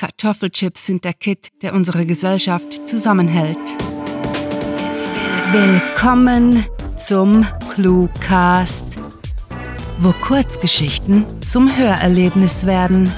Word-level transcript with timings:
Kartoffelchips 0.00 0.86
sind 0.86 1.04
der 1.04 1.12
Kit, 1.12 1.48
der 1.60 1.74
unsere 1.74 2.06
Gesellschaft 2.06 2.88
zusammenhält. 2.88 3.58
Willkommen 5.52 6.64
zum 6.96 7.46
Cluecast, 7.74 8.96
wo 9.98 10.12
Kurzgeschichten 10.12 11.26
zum 11.42 11.76
Hörerlebnis 11.76 12.64
werden. 12.64 13.12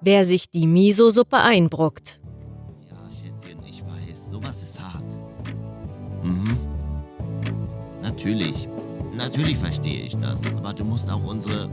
Wer 0.00 0.24
sich 0.24 0.50
die 0.50 0.66
Miso-Suppe 0.66 1.36
einbrockt. 1.36 2.20
Ja, 2.90 2.96
Schätzchen, 3.08 3.62
ich 3.64 3.84
weiß, 3.84 4.30
sowas 4.32 4.64
ist 4.64 4.80
hart. 4.80 5.16
Mhm. 6.24 6.56
Natürlich. 8.02 8.68
Natürlich 9.14 9.56
verstehe 9.56 10.02
ich 10.06 10.16
das. 10.16 10.40
Aber 10.56 10.72
du 10.72 10.84
musst 10.84 11.10
auch 11.10 11.22
unsere. 11.24 11.70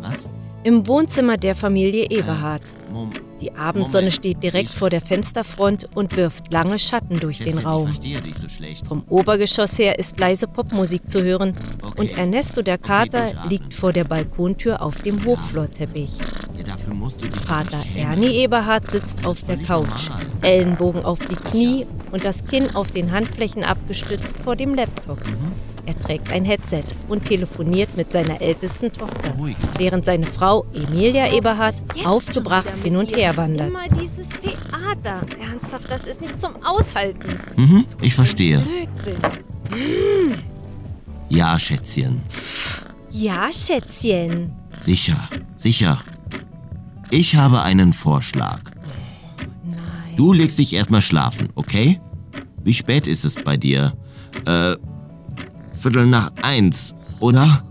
Was? 0.00 0.28
Im 0.64 0.86
Wohnzimmer 0.86 1.36
der 1.36 1.54
Familie 1.54 2.10
Eberhard. 2.10 2.62
Mom 2.92 3.10
Die 3.40 3.54
Abendsonne 3.54 4.10
steht 4.10 4.42
direkt 4.42 4.68
vor 4.68 4.90
der 4.90 5.00
Fensterfront 5.00 5.86
und 5.94 6.16
wirft 6.16 6.52
lange 6.52 6.78
Schatten 6.78 7.18
durch 7.18 7.38
den 7.38 7.46
Schätzchen, 7.46 7.60
Ich 7.60 7.66
Raum. 7.66 7.86
verstehe 7.86 8.20
dich 8.20 8.34
so 8.34 8.48
schlecht. 8.48 8.86
Vom 8.86 9.04
Obergeschoss 9.08 9.78
her 9.78 9.98
ist 9.98 10.18
leise 10.18 10.48
Popmusik 10.48 11.08
zu 11.08 11.22
hören 11.22 11.54
Okay. 11.82 12.00
und 12.00 12.18
Ernesto 12.18 12.62
der 12.62 12.78
Kater 12.78 13.24
Okay, 13.26 13.48
liegt 13.48 13.74
vor 13.74 13.92
der 13.92 14.04
Balkontür 14.04 14.82
auf 14.82 14.96
dem 15.02 15.24
Hochflorteppich. 15.24 16.12
Ja, 16.66 16.76
Vater. 17.46 17.78
Ernie 17.94 18.36
Eberhard 18.42 18.90
sitzt 18.90 19.24
auf 19.26 19.42
der 19.42 19.58
Couch, 19.58 20.08
normal. 20.08 20.26
Ellenbogen 20.42 21.04
auf 21.04 21.20
die 21.20 21.36
Knie 21.36 21.86
und 22.12 22.24
das 22.24 22.44
Kinn 22.46 22.74
auf 22.74 22.90
den 22.90 23.12
Handflächen 23.12 23.64
abgestützt 23.64 24.40
vor 24.40 24.56
dem 24.56 24.74
Laptop. 24.74 25.24
Mhm. 25.26 25.52
Er 25.86 25.96
trägt 25.98 26.32
ein 26.32 26.44
Headset 26.44 26.82
und 27.08 27.24
telefoniert 27.26 27.96
mit 27.96 28.10
seiner 28.10 28.40
ältesten 28.40 28.92
Tochter, 28.92 29.30
Beruhigt. 29.30 29.58
während 29.78 30.04
seine 30.04 30.26
Frau 30.26 30.66
Emilia 30.74 31.32
Eberhard 31.32 31.74
aufgebracht 32.04 32.76
hin 32.82 32.96
und 32.96 33.14
her 33.16 33.36
wandert. 33.36 33.68
Immer 33.70 33.88
dieses 34.00 34.28
Theater. 34.30 35.20
Ernsthaft, 35.40 35.88
das 35.88 36.04
ist 36.08 36.20
nicht 36.20 36.40
zum 36.40 36.56
Aushalten. 36.64 37.38
Mhm, 37.56 37.84
ich 38.02 38.14
verstehe. 38.14 38.58
Blödsinn. 38.58 39.16
Ja, 41.28 41.58
Schätzchen. 41.58 42.20
Ja, 43.10 43.48
Schätzchen. 43.52 44.52
Sicher, 44.78 45.28
sicher. 45.54 46.00
Ich 47.10 47.36
habe 47.36 47.62
einen 47.62 47.92
Vorschlag. 47.92 48.60
Du 50.16 50.32
legst 50.32 50.58
dich 50.58 50.72
erstmal 50.72 51.02
schlafen, 51.02 51.48
okay? 51.54 52.00
Wie 52.64 52.74
spät 52.74 53.06
ist 53.06 53.24
es 53.24 53.36
bei 53.36 53.56
dir? 53.56 53.92
Äh, 54.46 54.76
Viertel 55.72 56.06
nach 56.06 56.32
eins, 56.42 56.96
oder? 57.20 57.62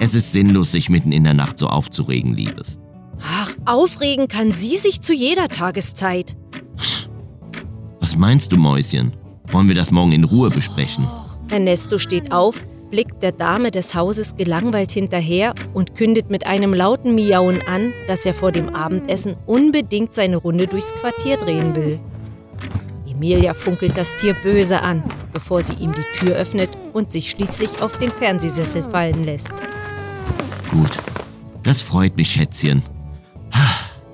Es 0.00 0.14
ist 0.14 0.32
sinnlos, 0.32 0.72
sich 0.72 0.90
mitten 0.90 1.12
in 1.12 1.24
der 1.24 1.34
Nacht 1.34 1.58
so 1.58 1.66
aufzuregen, 1.66 2.34
Liebes. 2.34 2.78
Ach, 3.20 3.50
aufregen 3.64 4.28
kann 4.28 4.52
sie 4.52 4.76
sich 4.76 5.00
zu 5.00 5.14
jeder 5.14 5.48
Tageszeit. 5.48 6.36
Was 8.00 8.16
meinst 8.16 8.52
du, 8.52 8.56
Mäuschen? 8.56 9.16
Wollen 9.50 9.68
wir 9.68 9.74
das 9.74 9.90
morgen 9.90 10.12
in 10.12 10.24
Ruhe 10.24 10.50
besprechen? 10.50 11.06
Ernesto 11.48 11.98
steht 11.98 12.32
auf, 12.32 12.56
blickt 12.94 13.24
der 13.24 13.32
Dame 13.32 13.72
des 13.72 13.96
Hauses 13.96 14.36
gelangweilt 14.36 14.92
hinterher 14.92 15.52
und 15.72 15.96
kündet 15.96 16.30
mit 16.30 16.46
einem 16.46 16.72
lauten 16.72 17.16
Miauen 17.16 17.60
an, 17.66 17.92
dass 18.06 18.24
er 18.24 18.32
vor 18.32 18.52
dem 18.52 18.68
Abendessen 18.68 19.34
unbedingt 19.46 20.14
seine 20.14 20.36
Runde 20.36 20.68
durchs 20.68 20.94
Quartier 20.94 21.36
drehen 21.36 21.74
will. 21.74 21.98
Emilia 23.04 23.52
funkelt 23.52 23.98
das 23.98 24.14
Tier 24.14 24.36
böse 24.40 24.80
an, 24.80 25.02
bevor 25.32 25.60
sie 25.60 25.74
ihm 25.74 25.90
die 25.90 26.04
Tür 26.16 26.36
öffnet 26.36 26.70
und 26.92 27.10
sich 27.10 27.30
schließlich 27.30 27.82
auf 27.82 27.98
den 27.98 28.12
Fernsehsessel 28.12 28.84
fallen 28.84 29.24
lässt. 29.24 29.54
Gut. 30.70 30.96
Das 31.64 31.80
freut 31.80 32.16
mich, 32.16 32.30
Schätzchen. 32.30 32.80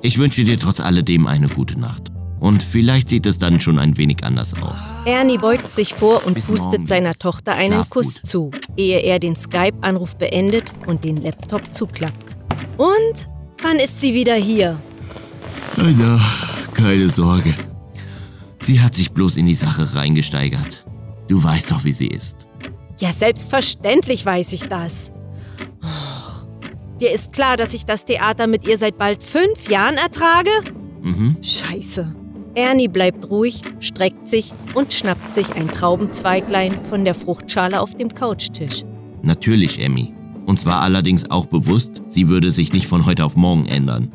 Ich 0.00 0.16
wünsche 0.16 0.42
dir 0.42 0.58
trotz 0.58 0.80
alledem 0.80 1.26
eine 1.26 1.48
gute 1.48 1.78
Nacht. 1.78 2.09
Und 2.40 2.62
vielleicht 2.62 3.10
sieht 3.10 3.26
es 3.26 3.36
dann 3.38 3.60
schon 3.60 3.78
ein 3.78 3.96
wenig 3.98 4.24
anders 4.24 4.54
aus. 4.62 4.90
Ernie 5.04 5.36
beugt 5.38 5.74
sich 5.76 5.94
vor 5.94 6.24
und 6.26 6.34
Bis 6.34 6.46
pustet 6.46 6.88
seiner. 6.88 7.14
Tochter 7.14 7.52
einen 7.52 7.74
Schlaf 7.74 7.90
Kuss 7.90 8.14
gut. 8.22 8.26
zu, 8.26 8.50
ehe 8.76 8.98
er 9.00 9.18
den 9.18 9.36
Skype-Anruf 9.36 10.16
beendet 10.16 10.72
und 10.86 11.04
den 11.04 11.18
Laptop 11.18 11.74
zuklappt. 11.74 12.38
Und 12.78 13.28
wann 13.62 13.76
ist 13.76 14.00
sie 14.00 14.14
wieder 14.14 14.34
hier? 14.34 14.80
Na, 15.76 16.18
keine 16.72 17.10
Sorge. 17.10 17.54
Sie 18.60 18.80
hat 18.80 18.94
sich 18.94 19.12
bloß 19.12 19.36
in 19.36 19.46
die 19.46 19.54
Sache 19.54 19.94
reingesteigert. 19.94 20.84
Du 21.28 21.42
weißt 21.42 21.70
doch, 21.70 21.84
wie 21.84 21.92
sie 21.92 22.08
ist. 22.08 22.46
Ja, 23.00 23.12
selbstverständlich 23.12 24.24
weiß 24.24 24.52
ich 24.54 24.62
das. 24.68 25.12
Och, 25.82 26.46
Dir 27.00 27.10
ist 27.12 27.32
klar, 27.32 27.56
dass 27.56 27.74
ich 27.74 27.84
das 27.84 28.04
Theater 28.06 28.46
mit 28.46 28.66
ihr 28.66 28.78
seit 28.78 28.96
bald 28.98 29.22
fünf 29.22 29.68
Jahren 29.68 29.96
ertrage? 29.96 30.50
Mhm. 31.02 31.36
Scheiße. 31.42 32.14
Ernie 32.54 32.88
bleibt 32.88 33.30
ruhig, 33.30 33.62
streckt 33.78 34.28
sich 34.28 34.52
und 34.74 34.92
schnappt 34.92 35.34
sich 35.34 35.54
ein 35.54 35.68
Traubenzweiglein 35.68 36.72
von 36.88 37.04
der 37.04 37.14
Fruchtschale 37.14 37.80
auf 37.80 37.94
dem 37.94 38.08
Couchtisch. 38.08 38.84
Natürlich, 39.22 39.80
Emmy. 39.80 40.12
Uns 40.46 40.66
war 40.66 40.80
allerdings 40.80 41.30
auch 41.30 41.46
bewusst, 41.46 42.02
sie 42.08 42.28
würde 42.28 42.50
sich 42.50 42.72
nicht 42.72 42.86
von 42.86 43.06
heute 43.06 43.24
auf 43.24 43.36
morgen 43.36 43.66
ändern. 43.66 44.10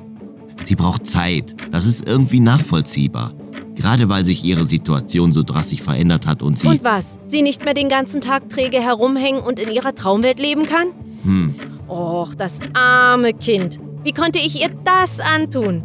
Sie 0.63 0.75
braucht 0.75 1.05
Zeit. 1.05 1.55
Das 1.71 1.85
ist 1.85 2.07
irgendwie 2.07 2.39
nachvollziehbar. 2.39 3.33
Gerade 3.75 4.09
weil 4.09 4.25
sich 4.25 4.43
ihre 4.43 4.65
Situation 4.65 5.31
so 5.31 5.43
drastisch 5.43 5.81
verändert 5.81 6.25
hat 6.27 6.41
und 6.41 6.57
sie. 6.57 6.67
Und 6.67 6.83
was? 6.83 7.19
Sie 7.25 7.41
nicht 7.41 7.65
mehr 7.65 7.73
den 7.73 7.89
ganzen 7.89 8.21
Tag 8.21 8.49
träge 8.49 8.81
herumhängen 8.81 9.41
und 9.41 9.59
in 9.59 9.69
ihrer 9.71 9.93
Traumwelt 9.93 10.39
leben 10.39 10.65
kann? 10.65 10.87
Hm. 11.23 11.55
Och, 11.87 12.33
das 12.35 12.59
arme 12.73 13.33
Kind. 13.33 13.79
Wie 14.03 14.13
konnte 14.13 14.39
ich 14.39 14.61
ihr 14.61 14.69
das 14.83 15.19
antun? 15.19 15.83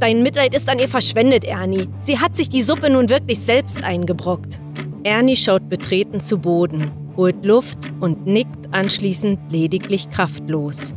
Dein 0.00 0.22
Mitleid 0.22 0.54
ist 0.54 0.68
an 0.68 0.78
ihr 0.78 0.88
verschwendet, 0.88 1.44
Ernie. 1.44 1.88
Sie 1.98 2.20
hat 2.20 2.36
sich 2.36 2.48
die 2.48 2.62
Suppe 2.62 2.88
nun 2.88 3.08
wirklich 3.08 3.40
selbst 3.40 3.82
eingebrockt. 3.82 4.60
Ernie 5.02 5.34
schaut 5.34 5.68
betreten 5.68 6.20
zu 6.20 6.38
Boden, 6.38 6.88
holt 7.16 7.44
Luft 7.44 7.78
und 7.98 8.24
nickt 8.24 8.72
anschließend 8.72 9.40
lediglich 9.50 10.08
kraftlos. 10.08 10.94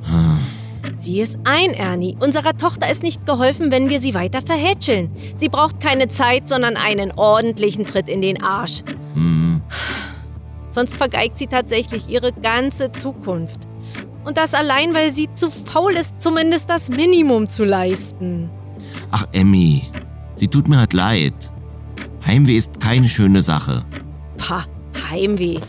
Sieh 0.95 1.22
es 1.22 1.40
ein, 1.45 1.73
Ernie. 1.73 2.16
Unserer 2.19 2.56
Tochter 2.56 2.91
ist 2.91 3.01
nicht 3.01 3.25
geholfen, 3.25 3.72
wenn 3.72 3.90
wir 3.90 4.00
sie 4.00 4.13
weiter 4.13 4.41
verhätscheln. 4.44 5.09
Sie 5.35 5.50
braucht 5.50 5.79
keine 5.79 6.07
Zeit, 6.07 6.47
sondern 6.47 6.75
einen 6.75 7.11
ordentlichen 7.13 7.88
Tritt 7.88 8.07
in 8.07 8.22
den 8.22 8.44
Arsch. 8.44 8.84
Sonst 10.69 10.95
vergeigt 10.95 11.40
sie 11.40 11.47
tatsächlich 11.47 12.07
ihre 12.07 12.34
ganze 12.34 12.91
Zukunft. 12.91 13.61
Und 14.25 14.38
das 14.38 14.53
allein, 14.53 14.94
weil 14.94 15.11
sie 15.11 15.28
zu 15.34 15.50
faul 15.50 15.94
ist, 15.94 16.22
zumindest 16.22 16.69
das 16.69 16.90
Minimum 16.90 17.50
zu 17.50 17.66
leisten. 17.66 18.51
Ach, 19.11 19.25
Emmy. 19.31 19.83
Sie 20.35 20.47
tut 20.47 20.67
mir 20.67 20.79
halt 20.79 20.94
leid. 20.94 21.51
Heimweh 22.25 22.57
ist 22.57 22.79
keine 22.79 23.07
schöne 23.07 23.41
Sache. 23.41 23.83
Pah, 24.38 24.63
Heimweh. 25.09 25.59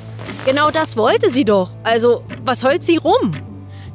Genau 0.46 0.70
das 0.70 0.96
wollte 0.96 1.30
sie 1.30 1.44
doch. 1.44 1.70
Also, 1.82 2.24
was 2.44 2.64
heult 2.64 2.82
sie 2.84 2.96
rum? 2.96 3.32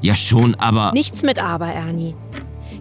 Ja, 0.02 0.16
schon, 0.16 0.56
aber. 0.56 0.91
Nichts 0.94 1.24
mit 1.24 1.40
Aber, 1.40 1.68
Ernie. 1.68 2.16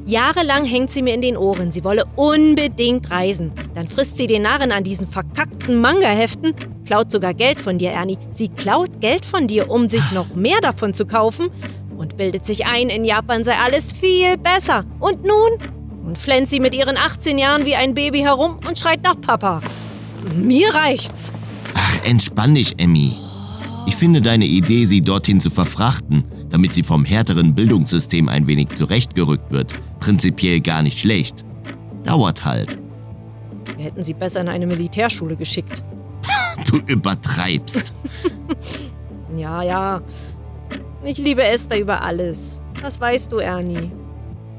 Jahrelang 0.04 0.64
hängt 0.64 0.90
sie 0.92 1.02
mir 1.02 1.14
in 1.14 1.20
den 1.20 1.36
Ohren, 1.36 1.72
sie 1.72 1.82
wolle 1.82 2.04
unbedingt 2.14 3.10
reisen. 3.10 3.52
Dann 3.74 3.88
frisst 3.88 4.18
sie 4.18 4.28
den 4.28 4.42
Narren 4.42 4.70
an 4.70 4.84
diesen 4.84 5.06
verkackten 5.06 5.80
Manga-Heften, 5.80 6.54
klaut 6.84 7.10
sogar 7.10 7.34
Geld 7.34 7.58
von 7.58 7.78
dir, 7.78 7.90
Ernie. 7.90 8.18
Sie 8.30 8.48
klaut 8.48 9.00
Geld 9.00 9.26
von 9.26 9.48
dir, 9.48 9.68
um 9.68 9.88
sich 9.88 10.12
noch 10.12 10.34
mehr 10.36 10.60
davon 10.60 10.94
zu 10.94 11.06
kaufen 11.06 11.50
und 11.98 12.16
bildet 12.16 12.46
sich 12.46 12.66
ein, 12.66 12.88
in 12.88 13.04
Japan 13.04 13.42
sei 13.42 13.54
alles 13.56 13.92
viel 13.92 14.36
besser. 14.36 14.84
Und 15.00 15.24
nun? 15.24 15.75
Nun 16.06 16.14
flänzt 16.14 16.52
sie 16.52 16.60
mit 16.60 16.72
ihren 16.72 16.96
18 16.96 17.36
Jahren 17.36 17.66
wie 17.66 17.74
ein 17.74 17.92
Baby 17.92 18.20
herum 18.20 18.60
und 18.68 18.78
schreit 18.78 19.02
nach 19.02 19.20
Papa. 19.20 19.60
Mir 20.36 20.72
reicht's. 20.72 21.32
Ach, 21.74 22.04
entspann 22.04 22.54
dich, 22.54 22.78
Emmy. 22.78 23.12
Ich 23.88 23.96
finde 23.96 24.20
deine 24.20 24.44
Idee, 24.44 24.84
sie 24.84 25.02
dorthin 25.02 25.40
zu 25.40 25.50
verfrachten, 25.50 26.22
damit 26.48 26.72
sie 26.72 26.84
vom 26.84 27.04
härteren 27.04 27.56
Bildungssystem 27.56 28.28
ein 28.28 28.46
wenig 28.46 28.68
zurechtgerückt 28.68 29.50
wird, 29.50 29.74
prinzipiell 29.98 30.60
gar 30.60 30.82
nicht 30.82 31.00
schlecht. 31.00 31.44
Dauert 32.04 32.44
halt. 32.44 32.78
Wir 33.76 33.86
hätten 33.86 34.04
sie 34.04 34.14
besser 34.14 34.42
in 34.42 34.48
eine 34.48 34.66
Militärschule 34.66 35.34
geschickt. 35.36 35.82
Du 36.70 36.78
übertreibst. 36.86 37.92
Ja, 39.36 39.62
ja. 39.62 40.00
Ich 41.04 41.18
liebe 41.18 41.42
Esther 41.44 41.78
über 41.78 42.00
alles. 42.00 42.62
Das 42.80 42.98
weißt 42.98 43.30
du, 43.30 43.36
Ernie. 43.36 43.90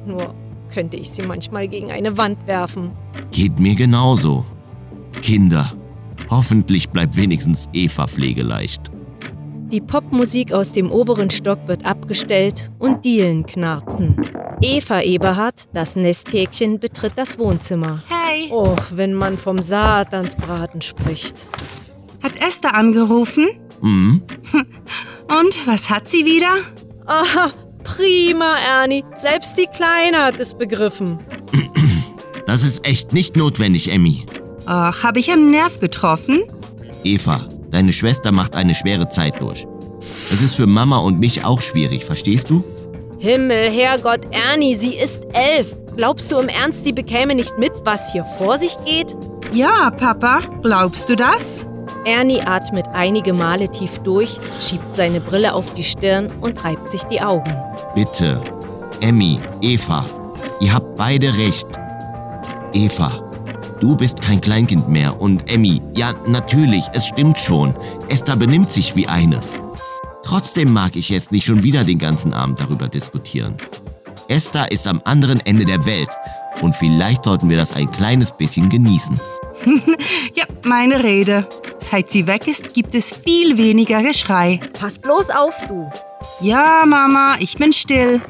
Nur 0.06 0.36
könnte 0.78 0.98
ich 0.98 1.10
sie 1.10 1.24
manchmal 1.24 1.68
gegen 1.68 1.90
eine 1.90 2.18
Wand 2.18 2.38
werfen. 2.46 2.92
Geht 3.32 3.58
mir 3.58 3.74
genauso. 3.74 4.46
Kinder. 5.24 5.74
Hoffentlich 6.30 6.88
bleibt 6.90 7.16
wenigstens 7.16 7.68
Eva 7.74 8.06
pflegeleicht. 8.06 8.92
Die 9.72 9.82
Popmusik 9.82 10.54
aus 10.54 10.74
dem 10.74 10.92
oberen 10.92 11.32
Stock 11.32 11.68
wird 11.68 11.84
abgestellt 11.84 12.70
und 12.78 13.04
Dielen 13.04 13.48
knarzen. 13.48 14.24
Eva 14.62 15.02
Eberhard, 15.02 15.68
das 15.74 15.96
Nesthäkchen, 15.96 16.80
betritt 16.80 17.14
das 17.16 17.40
Wohnzimmer. 17.40 18.04
Hey, 18.08 18.52
Och, 18.52 18.92
wenn 18.92 19.16
man 19.16 19.40
vom 19.40 19.60
Satansbraten 19.60 20.84
spricht. 20.84 21.50
hat 22.22 22.34
Esther 22.40 22.76
angerufen? 22.76 23.48
Mhm. 23.82 24.22
Und 25.42 25.66
was 25.68 25.90
hat 25.90 26.08
sie 26.08 26.24
wieder? 26.24 26.54
Aha, 27.08 27.52
prima, 27.88 28.58
Ernie. 28.58 29.04
Selbst 29.16 29.58
die 29.58 29.68
Kleine 29.68 30.24
hat 30.26 30.40
es 30.40 30.54
begriffen. 30.54 31.20
Das 32.46 32.64
ist 32.64 32.86
echt 32.86 33.14
nicht 33.14 33.36
notwendig, 33.36 33.92
Emmy. 33.92 34.26
Ach, 34.66 35.04
habe 35.04 35.20
ich 35.20 35.32
einen 35.32 35.52
Nerv 35.52 35.80
getroffen? 35.80 36.44
Eva, 37.04 37.46
deine 37.72 37.94
Schwester 37.94 38.32
macht 38.32 38.56
eine 38.56 38.76
schwere 38.76 39.10
Zeit 39.10 39.42
durch. 39.42 39.66
Es 40.32 40.42
ist 40.42 40.56
für 40.56 40.68
Mama 40.68 41.00
und 41.00 41.20
mich 41.20 41.44
auch 41.44 41.62
schwierig, 41.62 42.06
verstehst 42.06 42.50
du? 42.50 42.64
Himmel, 43.20 43.70
Herrgott, 43.70 44.22
Ernie, 44.32 44.76
sie 44.76 44.96
ist 44.96 45.24
elf. 45.34 45.76
Glaubst 45.96 46.32
du 46.32 46.40
im 46.40 46.50
Ernst, 46.50 46.86
sie 46.86 46.94
bekäme 46.94 47.34
nicht 47.34 47.58
mit, 47.58 47.72
was 47.84 48.12
hier 48.12 48.24
vor 48.24 48.58
sich 48.58 48.78
geht? 48.86 49.16
Ja, 49.54 49.90
Papa, 49.90 50.42
glaubst 50.62 51.10
du 51.10 51.16
das? 51.16 51.66
Ernie 52.08 52.42
atmet 52.42 52.88
einige 52.94 53.34
Male 53.34 53.70
tief 53.70 54.00
durch, 54.00 54.40
schiebt 54.62 54.96
seine 54.96 55.20
Brille 55.20 55.54
auf 55.54 55.74
die 55.74 55.84
Stirn 55.84 56.32
und 56.40 56.64
reibt 56.64 56.90
sich 56.90 57.04
die 57.04 57.20
Augen. 57.20 57.54
Bitte. 57.96 58.40
Emmy, 59.02 59.42
Eva, 59.62 60.06
ihr 60.62 60.74
habt 60.74 60.96
beide 60.96 61.38
recht. 61.38 61.68
Eva, 62.72 63.12
du 63.82 63.98
bist 63.98 64.22
kein 64.22 64.40
Kleinkind 64.40 64.88
mehr 64.88 65.20
und 65.20 65.50
Emmy, 65.52 65.82
ja 65.96 66.14
natürlich, 66.26 66.84
es 66.94 67.08
stimmt 67.08 67.38
schon. 67.38 67.76
Esther 68.08 68.38
benimmt 68.38 68.72
sich 68.72 68.96
wie 68.96 69.08
eines. 69.08 69.52
Trotzdem 70.24 70.72
mag 70.72 70.96
ich 70.96 71.10
jetzt 71.10 71.34
nicht 71.34 71.46
schon 71.46 71.62
wieder 71.62 71.84
den 71.84 72.00
ganzen 72.00 72.34
Abend 72.34 72.62
darüber 72.62 72.88
diskutieren. 72.88 73.58
Esther 74.30 74.72
ist 74.72 74.88
am 74.88 75.02
anderen 75.04 75.46
Ende 75.46 75.66
der 75.66 75.86
Welt 75.86 76.10
und 76.62 76.74
vielleicht 76.74 77.26
sollten 77.26 77.50
wir 77.50 77.58
das 77.58 77.74
ein 77.74 77.92
kleines 77.92 78.32
bisschen 78.32 78.70
genießen. 78.70 79.20
Ja, 80.36 80.46
meine 80.64 81.04
Rede. 81.04 81.48
Seit 81.80 82.12
sie 82.12 82.28
weg 82.28 82.48
ist, 82.48 82.74
gibt 82.74 82.96
es 82.96 83.12
viel 83.12 83.58
weniger 83.58 84.02
Geschrei. 84.04 84.60
Pass 84.80 85.00
bloß 85.00 85.32
auf, 85.32 85.60
du. 85.68 85.90
Ja, 86.42 86.84
Mama, 86.86 87.36
ich 87.40 87.58
bin 87.58 87.74
still. 87.74 88.22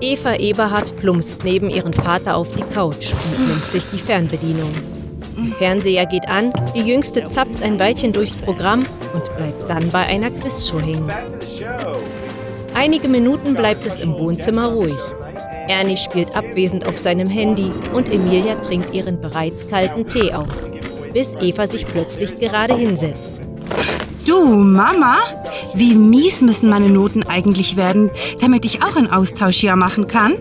Eva 0.00 0.34
Eberhard 0.34 0.96
plumpst 0.96 1.44
neben 1.44 1.70
ihren 1.70 1.92
Vater 1.92 2.36
auf 2.36 2.52
die 2.52 2.62
Couch 2.62 3.12
und 3.12 3.48
nimmt 3.48 3.70
sich 3.70 3.86
die 3.86 3.98
Fernbedienung. 3.98 4.72
Der 5.36 5.54
Fernseher 5.54 6.06
geht 6.06 6.28
an, 6.28 6.52
die 6.74 6.80
Jüngste 6.82 7.24
zappt 7.24 7.62
ein 7.62 7.78
Weilchen 7.78 8.12
durchs 8.12 8.36
Programm 8.36 8.86
und 9.14 9.36
bleibt 9.36 9.68
dann 9.68 9.90
bei 9.90 10.06
einer 10.06 10.30
Quizshow 10.30 10.80
hängen. 10.80 11.10
Einige 12.74 13.08
Minuten 13.08 13.54
bleibt 13.54 13.86
es 13.86 14.00
im 14.00 14.12
Wohnzimmer 14.14 14.66
ruhig. 14.66 15.00
Ernie 15.68 15.96
spielt 15.96 16.34
abwesend 16.34 16.86
auf 16.86 16.96
seinem 16.96 17.28
Handy 17.28 17.70
und 17.92 18.12
Emilia 18.12 18.56
trinkt 18.56 18.94
ihren 18.94 19.20
bereits 19.20 19.66
kalten 19.66 20.08
Tee 20.08 20.32
aus, 20.32 20.70
bis 21.12 21.34
Eva 21.40 21.66
sich 21.66 21.86
plötzlich 21.86 22.38
gerade 22.38 22.74
hinsetzt. 22.74 23.40
Du, 24.24 24.44
Mama, 24.44 25.18
wie 25.74 25.94
mies 25.94 26.42
müssen 26.42 26.68
meine 26.68 26.90
Noten 26.90 27.22
eigentlich 27.22 27.76
werden, 27.76 28.10
damit 28.40 28.64
ich 28.64 28.82
auch 28.82 28.96
ein 28.96 29.10
Austauschjahr 29.10 29.76
machen 29.76 30.08
kann? 30.08 30.34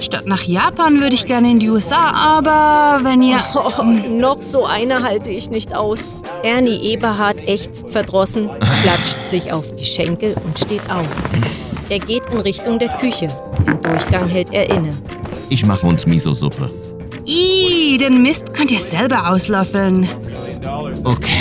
Statt 0.00 0.26
nach 0.26 0.42
Japan 0.42 1.00
würde 1.00 1.14
ich 1.14 1.24
gerne 1.24 1.50
in 1.50 1.58
die 1.58 1.70
USA, 1.70 2.10
aber 2.10 3.04
wenn 3.04 3.22
ihr... 3.22 3.38
Oh, 3.54 3.82
noch 3.82 4.42
so 4.42 4.66
eine 4.66 5.02
halte 5.02 5.30
ich 5.30 5.50
nicht 5.50 5.74
aus. 5.74 6.16
Ernie 6.42 6.82
Eberhard 6.82 7.48
ächzt 7.48 7.90
verdrossen, 7.90 8.50
klatscht 8.82 9.16
sich 9.26 9.52
auf 9.52 9.74
die 9.74 9.84
Schenkel 9.84 10.34
und 10.44 10.58
steht 10.58 10.82
auf. 10.90 11.06
Er 11.92 11.98
geht 11.98 12.24
in 12.32 12.38
Richtung 12.38 12.78
der 12.78 12.88
Küche. 12.88 13.28
Im 13.66 13.82
Durchgang 13.82 14.26
hält 14.26 14.50
er 14.50 14.70
inne. 14.70 14.96
Ich 15.50 15.66
mache 15.66 15.86
uns 15.86 16.06
Miso-Suppe. 16.06 16.70
Ih, 17.26 17.98
den 17.98 18.22
Mist 18.22 18.54
könnt 18.54 18.72
ihr 18.72 18.78
selber 18.78 19.28
auslöffeln. 19.28 20.08
Okay. 21.04 21.32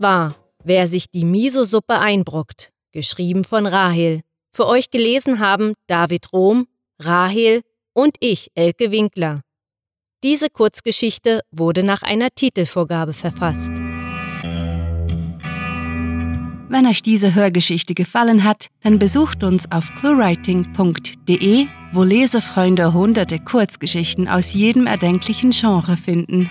War 0.00 0.34
Wer 0.62 0.88
sich 0.88 1.06
die 1.10 1.24
Miso-Suppe 1.24 1.98
einbrockt, 1.98 2.72
geschrieben 2.92 3.44
von 3.44 3.66
Rahel. 3.66 4.20
Für 4.52 4.66
euch 4.66 4.90
gelesen 4.90 5.38
haben 5.38 5.72
David 5.86 6.32
Rohm, 6.32 6.66
Rahel 6.98 7.62
und 7.94 8.16
ich, 8.20 8.50
Elke 8.54 8.90
Winkler. 8.90 9.40
Diese 10.22 10.50
Kurzgeschichte 10.50 11.40
wurde 11.50 11.82
nach 11.82 12.02
einer 12.02 12.28
Titelvorgabe 12.28 13.14
verfasst. 13.14 13.72
Wenn 16.68 16.86
euch 16.86 17.02
diese 17.02 17.34
Hörgeschichte 17.34 17.94
gefallen 17.94 18.44
hat, 18.44 18.66
dann 18.82 18.98
besucht 18.98 19.42
uns 19.42 19.72
auf 19.72 19.88
cluewriting.de, 19.98 21.66
wo 21.92 22.02
Lesefreunde 22.04 22.92
hunderte 22.92 23.38
Kurzgeschichten 23.38 24.28
aus 24.28 24.52
jedem 24.52 24.86
erdenklichen 24.86 25.50
Genre 25.50 25.96
finden. 25.96 26.50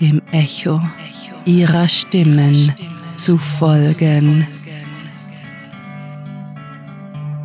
dem 0.00 0.22
Echo 0.32 0.80
ihrer 1.44 1.88
Stimmen 1.88 2.72
zu 3.16 3.38
folgen. 3.38 4.46